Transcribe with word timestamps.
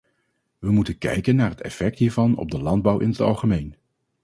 We 0.59 0.71
moeten 0.71 0.97
kijken 0.97 1.35
naar 1.35 1.49
het 1.49 1.61
effect 1.61 1.97
hiervan 1.99 2.37
op 2.37 2.51
de 2.51 2.61
landbouw 2.61 2.99
in 2.99 3.09
het 3.09 3.19
algemeen. 3.19 3.75